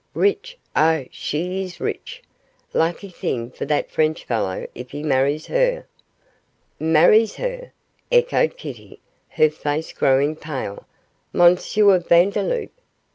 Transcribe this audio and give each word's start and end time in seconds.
Rich! 0.15 0.57
oh, 0.75 1.05
she 1.11 1.61
is 1.63 1.79
rich! 1.79 2.23
Lucky 2.73 3.09
thing 3.09 3.51
for 3.51 3.65
that 3.65 3.91
French 3.91 4.23
fellow 4.25 4.65
if 4.73 4.89
he 4.89 5.03
marries 5.03 5.45
her.' 5.45 5.85
'Marries 6.79 7.35
her?' 7.35 7.71
echoed 8.11 8.57
Kitty, 8.57 8.99
her 9.29 9.51
face 9.51 9.93
growing 9.93 10.35
pale. 10.35 10.87
'M. 11.35 11.55
Vandeloup? 11.55 12.71